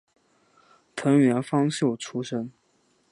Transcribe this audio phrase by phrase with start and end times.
[0.95, 2.49] 藤原芳秀出身。